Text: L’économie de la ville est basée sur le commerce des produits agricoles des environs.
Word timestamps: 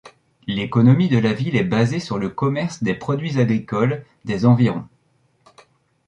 L’économie 0.47 1.09
de 1.09 1.19
la 1.19 1.31
ville 1.31 1.55
est 1.55 1.63
basée 1.63 1.99
sur 1.99 2.17
le 2.17 2.29
commerce 2.29 2.81
des 2.81 2.95
produits 2.95 3.39
agricoles 3.39 4.03
des 4.25 4.47
environs. 4.47 4.87